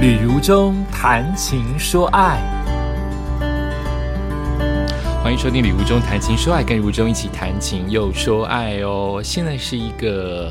[0.00, 2.40] 旅如中谈情说爱，
[5.22, 9.20] 欢迎收听《旅如中谈情说爱》，跟如中一起谈情又说爱哦。
[9.22, 10.50] 现在是一个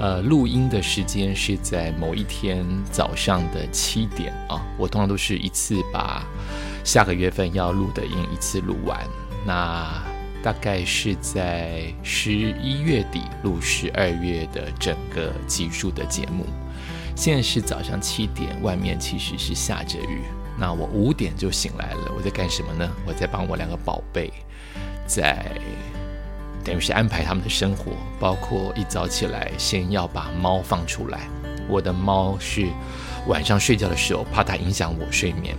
[0.00, 4.60] 呃录音的时间是在某一天早上的七点啊。
[4.76, 6.26] 我通常都是一次把
[6.82, 8.98] 下个月份要录的音一次录完，
[9.46, 10.02] 那
[10.42, 16.44] 大概是在十一月底录十二月的整个集数的节目。
[17.14, 20.22] 现在是早上七点，外面其实是下着雨。
[20.58, 22.90] 那我五点就醒来了，我在干什么呢？
[23.06, 24.32] 我在帮我两个宝贝，
[25.06, 25.44] 在
[26.62, 31.20] 等于是安排他们的生活，包括一早起来先要把猫放出来。
[31.68, 32.68] 我的猫是
[33.28, 35.56] 晚上睡觉的时候，怕它影响我睡眠，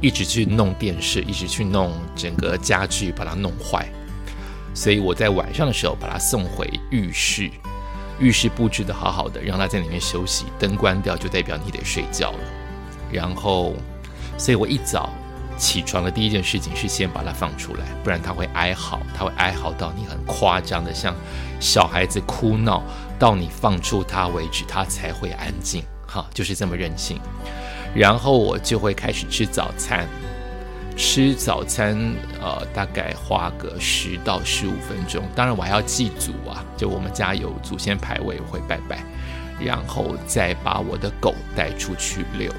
[0.00, 3.86] 一直去弄电视，一直去弄整个家具，把它弄坏。
[4.74, 7.50] 所以我在晚上的时候把它送回浴室。
[8.20, 10.44] 浴室布置的好好的，让他在里面休息。
[10.58, 12.38] 灯关掉就代表你得睡觉了。
[13.10, 13.74] 然后，
[14.38, 15.10] 所以我一早
[15.56, 21.14] 起床的第一件事情是先把它放出来，不然它会哀嚎，它会哀嚎到你很夸张的像
[21.58, 22.82] 小孩子哭闹，
[23.18, 25.82] 到你放出它为止，它才会安静。
[26.06, 27.18] 哈，就是这么任性。
[27.94, 30.06] 然后我就会开始吃早餐。
[31.00, 31.96] 吃早餐，
[32.42, 35.24] 呃，大概花个十到十五分钟。
[35.34, 39.02] 当然，我还要祭祖啊，就我们家有祖先牌位，我会拜拜，
[39.58, 42.52] 然后再把我的狗带出去遛。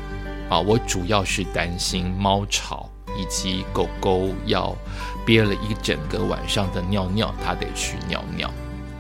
[0.50, 4.76] 啊，我主要是担心猫吵，以及狗狗要
[5.24, 8.50] 憋了一整个晚上的尿尿，它得去尿尿。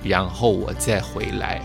[0.03, 1.59] 然后我再回来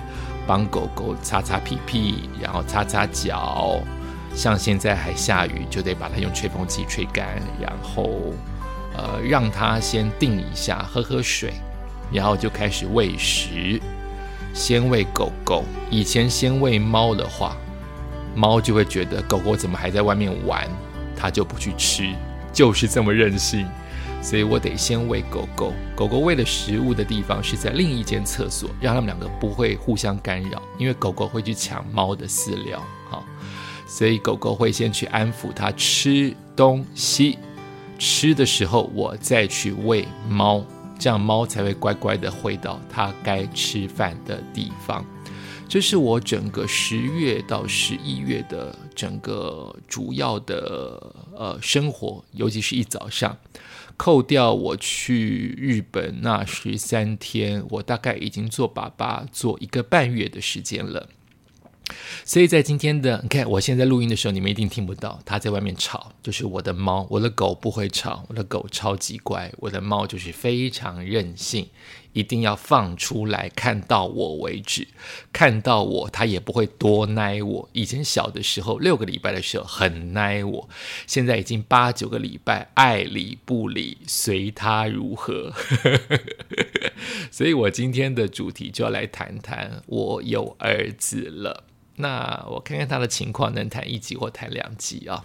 [0.46, 3.78] 帮狗狗擦擦屁屁，然后擦擦脚。
[4.36, 8.34] 像现在还下雨，就得把它用吹风机吹干，然后，
[8.94, 11.54] 呃，让它先定一下，喝喝水，
[12.12, 13.80] 然后就开始喂食。
[14.52, 17.56] 先喂狗狗，以前先喂猫的话，
[18.34, 20.68] 猫就会觉得狗狗怎么还在外面玩，
[21.16, 22.14] 它就不去吃，
[22.52, 23.66] 就是这么任性。
[24.22, 33.24] 所以我得先喂狗狗，狗狗喂的食物的地方是在另一间厕所，让它们两个不会互相干扰，因为狗狗会去抢猫的饲料，好。
[33.86, 37.38] 所以狗狗会先去安抚它吃东西，
[37.98, 40.64] 吃的时候我再去喂猫，
[40.98, 45.04] 这样猫才会乖乖的回到它该吃饭的地方。
[45.68, 53.36] 这是我整个十月到十一月的整个主要的呃生活，尤其是一早上，
[53.96, 61.08] 扣掉我去日本那十三天，我大概已经做爸爸做一个半月的时间了。
[62.24, 71.68] 所以在今天的，你看我现在录音的时候，你们一定听不到它在外面吵，就是我的猫，我的狗不会吵，我的狗超级乖，我的猫就是非常任性，
[72.12, 74.88] 一定要放出来看到我为止，
[75.32, 77.68] 看到我它也不会多耐我。
[77.72, 80.68] 以前小的时候六个礼拜的时候很耐我，
[81.06, 85.52] 现在已经八九个礼拜爱理不理，随它如何。
[87.30, 91.62] 所以我今天的主题就要来谈谈我有儿子了。
[91.96, 95.24] 那我看看他的情况，能谈一集或谈两集啊？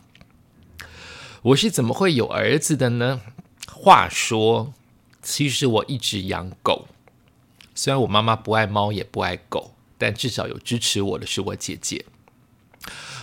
[1.41, 3.21] 我是怎么会有儿子的呢？
[3.67, 4.73] 话说，
[5.21, 6.87] 其实我一直养狗，
[7.73, 12.05] 虽然我妈妈不爱猫也不爱狗，但至少有支持我的是我姐姐。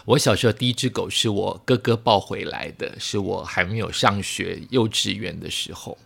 [0.04, 5.96] 我小时候第一只狗是我哥哥抱回来的，是我还没有上学幼稚园的时候。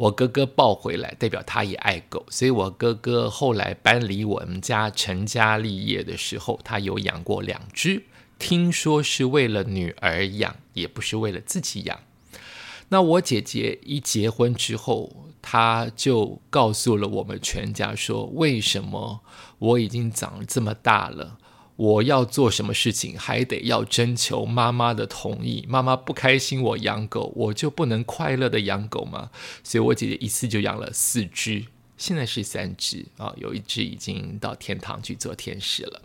[0.00, 8.04] 我哥哥抱回来，代表他也爱狗，所以我哥哥后来搬离我们家成家立业的时候，他有养过两只，
[8.38, 12.00] 听说是为了女儿养，也不是为了自己养。
[12.88, 19.20] 那我姐姐一结婚之后，她就告诉了我们全家说，为什么
[19.58, 21.36] 我已经长这么大了。
[21.80, 25.64] 我要做什么事情，还得要征求妈妈的同意。
[25.66, 29.30] 妈妈不开心，我养狗，我就不能快乐的养狗吗？
[29.64, 31.64] 所以，我姐姐一次就养了四只，
[31.96, 36.02] 现在是三只啊，有一只已经到天堂去做天使了。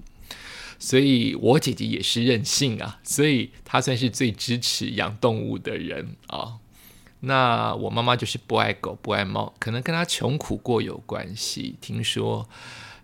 [0.80, 6.60] 所以，我姐姐也是任性啊，所以她算是最支持养动物的人啊。
[7.20, 11.76] 那我妈妈就是不爱狗，不爱猫，可能跟她穷苦过有关系。
[11.82, 12.48] 听说。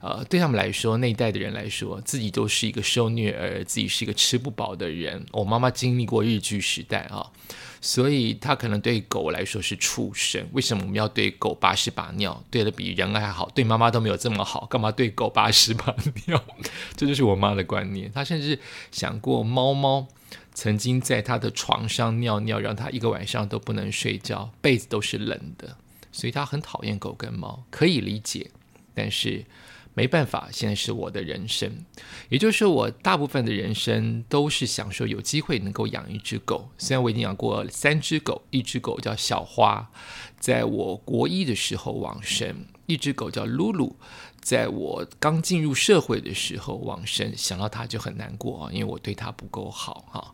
[0.01, 5.23] 呃，对他们来说，那一代的人来说，自己都是一个受虐儿，自己是一个吃不饱的人。
[5.31, 7.31] 我妈妈经历过日剧时代啊，
[7.79, 10.43] 所以她可能对狗来说是畜生。
[10.53, 12.43] 为什么我们要对狗把屎把尿？
[12.49, 15.95] 对的比人还好，对妈妈都没有这么好，干嘛对狗把屎把
[16.25, 16.43] 尿？
[16.97, 18.11] 这就是我妈的观念。
[18.11, 18.57] 她甚至
[18.91, 20.07] 想过，猫猫
[20.55, 25.77] 曾经在她的床上尿尿，让她一个晚上都不能睡觉，被子都是冷的，
[26.11, 28.49] 所以她很讨厌狗跟猫，可以理解。
[28.95, 29.45] 但是。
[29.93, 31.85] 没办法，现在是我的人生，
[32.29, 36.69] 也就是，我大部分的人生都是享受有机会能够养一只狗。
[36.77, 39.91] 虽然我已经养过三只狗，一只狗叫小花，
[40.39, 42.55] 在我国一的时候往生；
[42.85, 43.97] 一只狗叫露露，
[44.39, 47.35] 在我刚进入社会的时候往生。
[47.35, 50.33] 想到它就很难过啊，因为我对它不够好哈。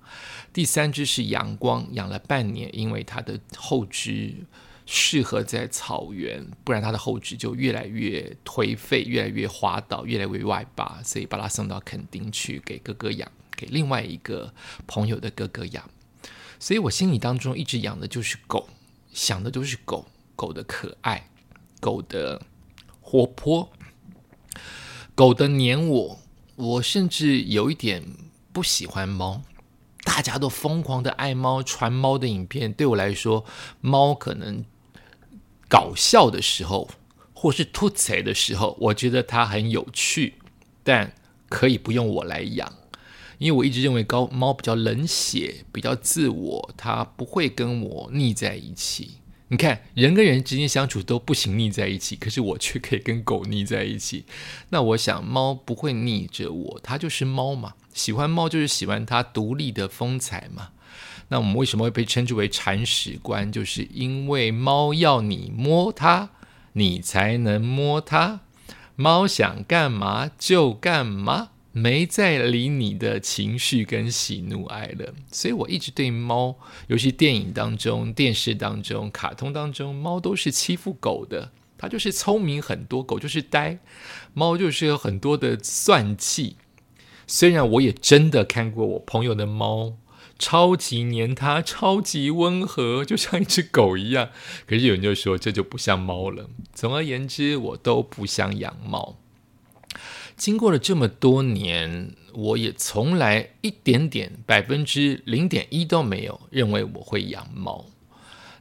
[0.54, 4.36] 第三只是阳光，养了半年，因为它的后肢。
[4.89, 14.54] 适合在草原，不然它的后肢就越来越颓废，越来越滑倒，越来越外八，所以把它送到垦丁去给哥哥养，给另外一个
[14.88, 15.89] 朋友的哥哥养。
[16.57, 18.69] 所以我心里当中一直养的就是狗，
[19.12, 20.06] 想的都是狗，
[20.38, 21.30] 狗的可爱，
[21.81, 22.42] 狗的
[23.01, 23.69] 活泼，
[25.13, 26.19] 狗的黏我。
[26.56, 28.04] 我甚至有一点
[28.54, 29.44] 不喜欢猫。
[30.06, 33.44] 大家都疯狂的爱猫，传猫的影片，对我来说，
[33.81, 34.63] 猫可能。
[35.69, 36.90] 搞笑的时候，
[37.34, 40.36] 或是吐槽的时候，我觉得它很有趣，
[40.84, 41.14] 但
[41.50, 42.72] 可以不用我来养，
[43.38, 49.19] 因为我一直认为高猫比较冷血，比较自我，它不会跟我腻在一起。
[49.50, 54.25] 你看，人跟人之间相处都不行腻在一起，可是我却可以跟狗腻在一起。
[54.69, 57.74] 那我想，猫不会腻着我，它就是猫嘛。
[57.94, 60.72] 喜欢猫就是喜欢它独立的风采嘛。
[61.30, 63.52] 那我们为什么会被称之为铲屎官？
[63.52, 66.30] 就是因为猫要你摸它，
[66.74, 68.40] 你才能摸它。
[68.96, 75.14] 猫想干嘛就干嘛，没在理你的情绪跟喜怒哀乐。
[75.32, 76.56] 所以我一直对猫，
[76.88, 81.52] 尤其电影当中、电视当中、卡通当中，猫都是欺负狗的。
[81.78, 83.78] 它就是聪明很多，狗就是呆。
[84.34, 86.56] 猫就是有很多的算计。
[87.28, 89.94] 虽然我也真的看过我朋友的猫。
[90.39, 94.30] 超级黏它，超级温和， 就像一只狗一样。
[94.66, 96.50] 可是有人就说这就不像猫了。
[96.74, 99.18] 总而言之，我都不想养猫。
[100.36, 107.86] 经过了这么多年，我也从来一点点百分之零点一都没有认为我会养猫。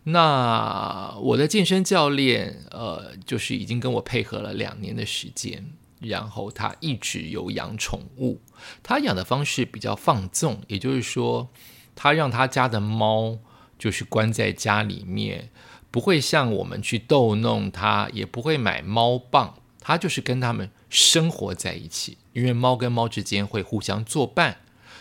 [0.05, 5.67] 那我的健身教练，呃，就是已经跟我配合了两年的时间，
[6.00, 8.40] 然后他一直有养宠物。
[8.82, 11.48] 他养的方式比较放纵，也就是说，
[11.94, 13.38] 他让他家的猫
[13.78, 15.50] 就是关在家里面，
[15.90, 22.19] 不会像我们去逗弄它，也不会买猫棒，他就是跟他们生活在一起。
[22.32, 24.58] 因为猫跟猫之间会互相作伴，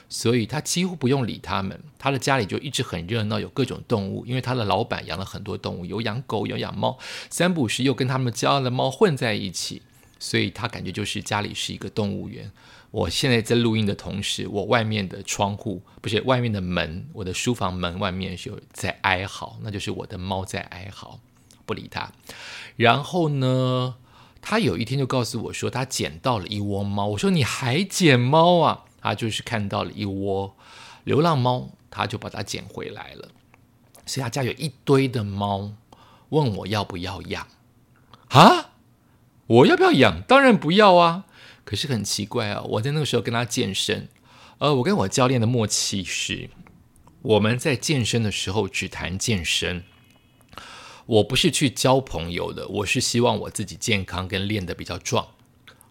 [0.07, 1.81] 所以他几乎不用理他们。
[1.99, 6.97] 他的家里就一直很热闹，有各种动物，因为他的老板养了很多动物，有养狗，有养猫，
[7.29, 9.81] 三不时又跟他们家的猫混在一起，
[10.25, 12.51] 所以他感觉就是家里是一个动物园。
[12.89, 21.19] 我现在在录音的同时，我外面的窗户不是外面的门，我的书房门外面有在哀嚎，那就是我的猫在哀嚎，
[21.67, 22.11] 不理它。
[22.75, 23.97] 然后呢，
[24.41, 27.05] 他有一天就告诉我说，他捡到了一窝猫。
[27.05, 28.85] 我说你还捡猫啊？
[28.99, 30.57] 他就是看到了一窝
[31.03, 33.29] 流浪猫，他就把它捡回来了。
[34.07, 35.73] 所以他家有一堆的猫，
[36.29, 37.47] 问我要不要养
[38.29, 38.71] 啊？
[39.47, 40.21] 我要不要养？
[40.21, 41.25] 当然不要啊。
[41.63, 42.61] 可是很奇怪啊！
[42.61, 44.07] 我在那个时候跟他健身，
[44.59, 46.51] 呃，我跟我教练的默契是，
[47.23, 49.83] 我们在健身的时候只谈健身。
[51.07, 55.29] 我不是去交朋友的，我是希望我自己健康跟练得比较壮，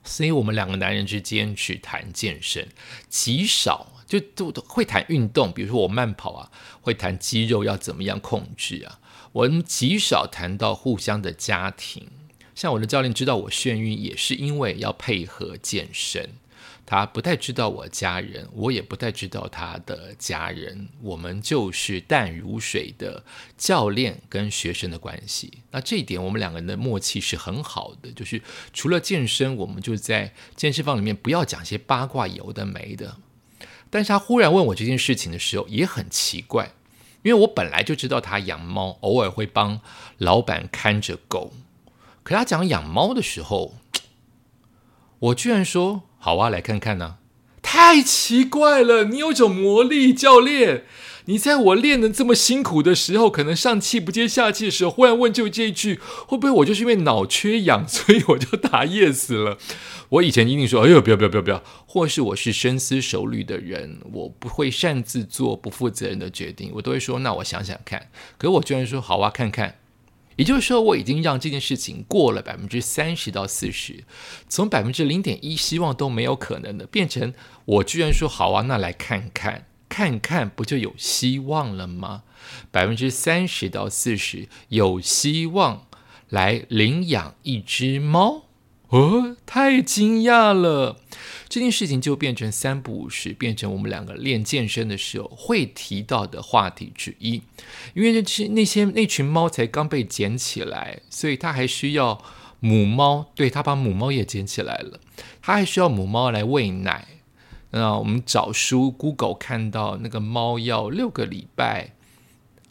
[0.05, 2.69] 所以我们两个男人之间只谈健身，
[3.09, 9.01] 极少就都会谈运动，比如说我慢跑啊，会谈肌肉要怎么样控制啊，
[9.33, 12.09] 我们极少谈到互相的家庭。
[12.55, 16.31] 像我的教练知道我眩晕，也是因为要配合健身。
[16.87, 20.87] 他不太知道我家人，我也不太知道他的家人。
[21.01, 23.25] 我们就是淡如水的
[23.57, 25.61] 教练跟学生的关系。
[25.71, 28.13] 那这一点，我们两个人的默契是很好的。
[28.13, 28.43] 就是
[28.75, 33.17] 除了健身，我们就在健身房里面不要讲些八卦有的没的。
[33.89, 36.73] 但是他忽然问我这件事情的时候，也很奇怪，
[37.23, 39.81] 因为我本来就知道他养猫，偶尔会帮
[40.19, 41.55] 老板看着狗。
[42.25, 43.75] 可他讲养猫的时候，
[45.21, 47.19] 我居然说好啊，来看看呢，
[47.63, 49.05] 太奇怪了！
[49.05, 50.85] 你有种魔力，教练，
[51.27, 59.59] 你在我练的这么辛苦的时候，可能上气不接下气的时候，忽然问就这一句，会不会我就是因为脑缺氧，所以我就打 yes 了？
[60.09, 68.09] 我以前一定说，哎呦，不要不要不要不要，或是我是深思熟虑的人，我不会擅自做不负责任的决定，我都会说，那我想想看。
[68.39, 69.77] 可我居然说好啊，看看。
[70.37, 74.05] 也就是说，我已经让这件事情过了百分之三十到四十，
[74.49, 77.33] 从百分之零点一希望都没有可能的，变成
[77.65, 82.25] 我居然说好啊，那来看看，看看不就有希望了吗？
[82.71, 85.87] 百分之三十到四十有希望
[86.29, 88.47] 来领养一只猫，
[88.89, 90.97] 哦，太惊讶了！
[91.49, 97.43] 这件事情就变成三不五时，变成我们两个练健身的时候会提到的话题之一。
[97.95, 102.23] 因为那只那些那群猫才刚被捡起来，所以它还需要
[102.61, 103.31] 母猫。
[103.35, 105.01] 对，它把母猫也捡起来了，
[105.43, 107.07] 它还需要母猫来喂奶。
[107.71, 111.94] 那我们找书，Google 看到那个猫要六个礼拜，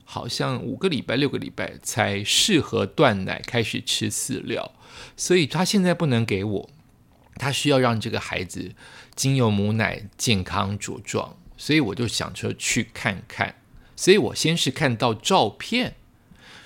[0.04, 4.72] 好像五个礼拜、六个礼拜才适合断奶，开始吃饲料。
[5.18, 6.70] 所以他现在不能给我，
[7.36, 8.74] 他需要让这个孩子
[9.16, 13.56] 经由母奶健康茁壮，所以我就想着去看看。
[13.96, 15.96] 所以我先是看到照片，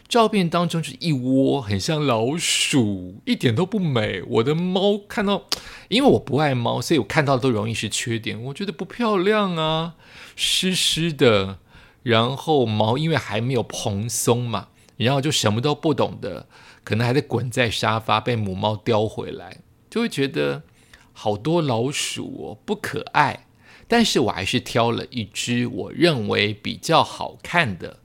[0.08, 4.24] 照片当中是一窝很像老鼠，一点都不美。
[4.24, 5.44] 我的猫看到，
[5.90, 8.42] 因为我不爱猫，所以我看到都容易是缺点。
[8.44, 9.96] 我觉得不漂亮啊，
[10.36, 11.60] 湿湿的，
[12.08, 16.48] 然后毛因为还没有蓬松嘛，然后就什么都不懂的。
[16.86, 19.58] 可能还在滚在沙发，被母猫叼回来，
[19.90, 20.64] 就会觉得
[21.12, 23.48] 好多老鼠哦，不可爱。
[23.90, 28.00] 但是我还是挑了一只我认为比较好看的，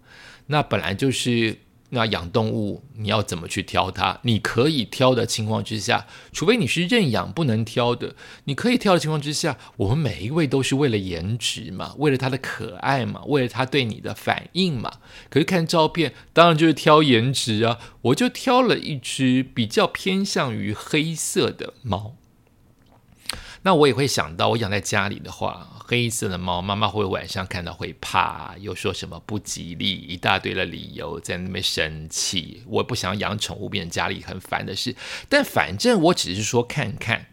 [0.46, 1.58] 那本来就是。
[1.94, 4.18] 那养动物，你要怎么去挑它？
[4.22, 14.90] 你可以挑的情况之下，除非你是认养不能挑的，你可以挑的情况之下，我们每一位都是为了颜值嘛，为了它的可爱嘛，为了它对你的反应嘛。
[15.28, 17.78] 可是看照片，当然就是挑颜值啊。
[18.02, 22.16] 我就挑了一只比较偏向于黑色的猫。
[23.64, 32.64] 那我也会想到，我养在家里的话，黑色的猫，妈妈会晚上看到会怕，又说什么不吉利，一大堆的理由在那边生气。
[32.66, 34.96] 我不想养宠物，变成家里很烦的事。
[35.28, 37.26] 但反正我只是说看看，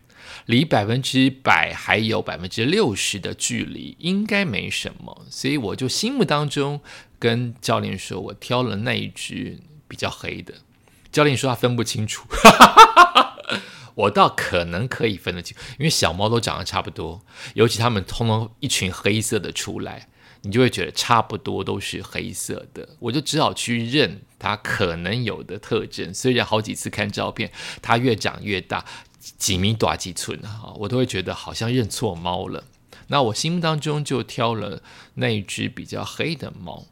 [0.46, 5.26] 离百分之百还有百分之六十的距离，应该没什么。
[5.32, 6.80] 所以我就心目当中
[7.18, 10.54] 跟教练说，我挑了那一只比较黑的。
[11.12, 12.28] 教练说他分不清楚。
[14.00, 17.22] 我倒可能可以分得清，因为小猫都长得差不多，
[17.54, 20.08] 尤其它们通通一群黑色的出来，
[20.44, 26.14] 你就会觉得差不多都是黑色的，我就只好去认它可能有的特征。
[26.14, 27.52] 虽然好几次看照片，
[27.82, 28.86] 它越长越大，
[29.38, 32.64] 几米短几寸啊，我都会觉得好像认错猫了。
[33.08, 34.82] 那我心目当中就挑了
[35.16, 36.86] 那一只比较黑的猫。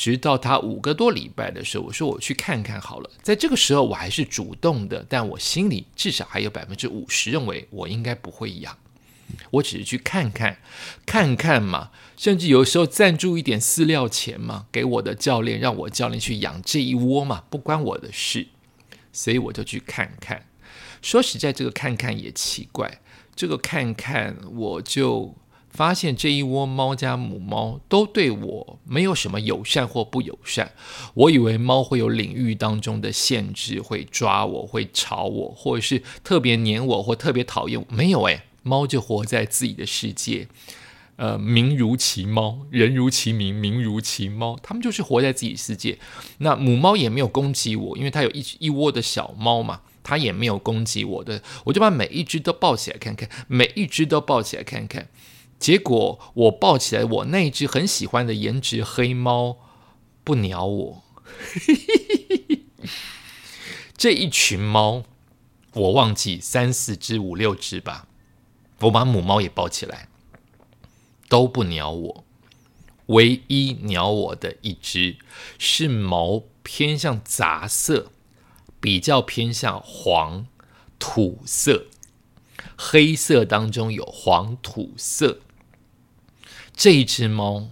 [0.00, 3.10] 直到他五个多礼拜的时候，我说我去看看好了。
[3.20, 8.78] 在这个时候，我还是主动的，但我心里至少还有百分之五十认为我应该不会养。
[9.50, 10.56] 我只是去看看，
[11.04, 18.46] 看看嘛，甚至有时候赞助一点饲料钱嘛，给我的教练，让我教练去养这一窝嘛，不关我的事。
[19.12, 20.46] 所以我就去看看。
[21.02, 23.02] 说实在，这个看看也奇怪，
[23.36, 25.34] 这个看看我就。
[25.70, 30.72] 发现这一窝猫加母猫都对我没有什么友善或不友善。
[31.14, 37.86] 我以为猫会有领域当中的限制，会抓我，会吵我，或者是特别黏我或特别讨厌我。
[37.88, 40.48] 没有诶，猫就活在自己的世界。
[41.16, 45.98] 呃，名如其猫，人如其名，名如其猫，它们就是活在自己世界。
[46.38, 51.42] 那母猫也没有攻击我，因为它有一一窝的小猫嘛，它也没有攻击我的。
[51.64, 55.08] 我就把每一只都抱起来看看，每一只都抱起来看看。
[55.60, 59.58] 结果我抱起来，我那只很喜欢的颜值黑猫
[60.24, 61.04] 不鸟我。
[63.94, 65.04] 这一群猫，
[65.74, 68.08] 我忘记三四只、五六只吧。
[68.80, 70.08] 我把母猫也抱起来，
[71.28, 72.24] 都不鸟我。
[73.08, 75.18] 唯一鸟我的一只
[75.58, 78.10] 是毛偏向杂色，
[78.80, 80.46] 比较偏向黄
[80.98, 81.84] 土色，
[82.78, 85.40] 黑色当中有黄土色。
[86.80, 87.68] 这一只猫，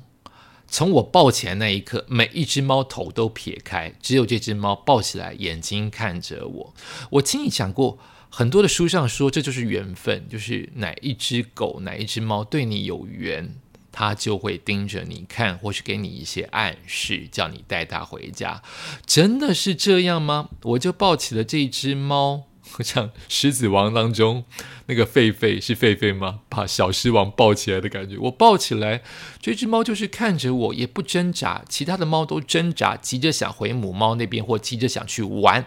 [0.67, 6.75] 从我抱起来那一刻，每一只猫头都撇开，只有这只猫抱起来，眼睛看着我。
[7.13, 7.99] 我听你讲过
[8.29, 13.55] 很多的书上说，这就是缘分，就是哪一只狗、哪一只猫对你有缘，
[13.91, 18.63] 它就会盯着你看，或是给你一些暗示，叫你带它回家。
[19.07, 20.51] 真的是这样吗？
[20.65, 22.48] 我就抱起了这只猫。
[22.81, 24.45] 像《狮子王》当中
[24.87, 26.41] 那个狒狒是狒狒吗？
[26.49, 29.03] 把小狮王抱起来的感觉，我抱起来，
[29.41, 35.67] 这只猫就是看着我，也不挣扎，其他的猫都挣扎，急着想回母猫那边，或急着想去玩。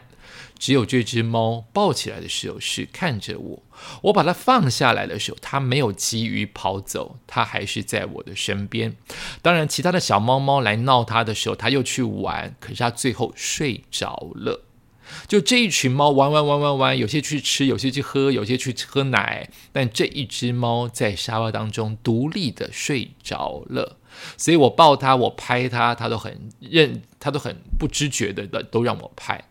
[0.57, 3.63] 只有这只猫抱起来的时候是看着我，
[4.03, 8.95] 我把它放下来的时候，它没有急于跑走，它还是在我的身边。
[9.41, 14.65] 当然，其他的小猫猫来闹它的时候，它又去玩，可是它最后睡着了。
[15.27, 19.49] 就这一群猫玩玩玩玩玩，有些去吃，有些去喝，有些去喝奶。
[19.71, 23.97] 但这一只猫在沙发当中独立的睡着了，
[24.37, 29.45] 所以我抱它，我拍它，它都很认，它都很不知觉的的都让我拍。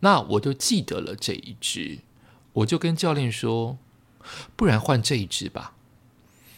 [0.00, 1.98] 那我就记得了这一只，
[2.54, 3.78] 我就跟教练说，
[4.56, 5.74] 不然换这一只吧，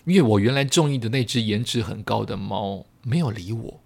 [0.04, 3.80] 因为我原来中意的那只颜值很高的猫没有理我，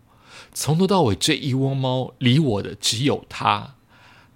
[0.54, 3.74] 从头到尾这一窝猫理我的只有它，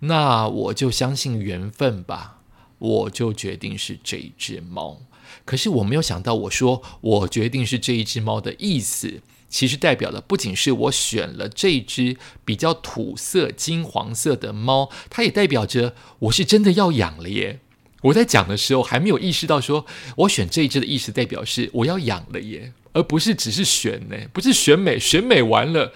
[0.04, 2.38] 那我就相信缘分吧，
[2.78, 5.00] 我就决定是这一只猫。
[5.44, 17.60] 可是我没有想到，我说我决定是这一只猫的意思，其实代表的不仅是我选了这只比较土色金黄色的猫，它也代表着我是真的要养了耶。
[18.02, 25.92] 我在讲的时候还没有意识到，说我选这一只的意思代表是我要养了耶，而不是只是选呢，不是选美，选美完了，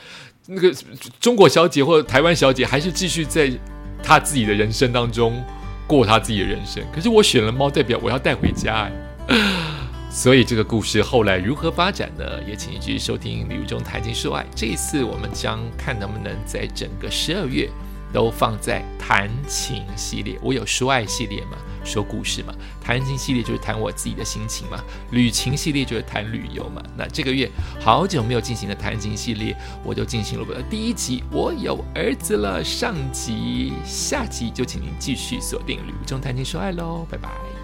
[0.46, 0.72] 那个
[1.18, 3.50] 中国小姐或者台湾小姐还是继续在
[4.03, 5.43] 他自己的人生当中
[5.87, 6.83] 过他自己的人生。
[6.95, 8.91] 可是我选了猫，代表我要带回家。
[10.11, 12.25] 所以这个故事后来如何发展呢？
[12.49, 14.47] 也请继续收听旅中谈情说爱。
[14.55, 17.69] 这一次我们将看能不能在整个十二月
[18.15, 20.38] 都放在谈情系列。
[20.41, 22.52] 我有说爱系列嘛，说故事嘛。
[22.81, 24.83] 谈情系列就是谈我自己的心情嘛。
[25.12, 26.83] 旅情系列就是谈旅游嘛。
[26.97, 27.50] 那这个月
[27.81, 31.23] 好久没有进行的谈情系列，我就进行了我的第一集。
[31.31, 37.55] 我有儿子了，上集下集就请您继续锁定旅途中谈情说爱喽，拜拜。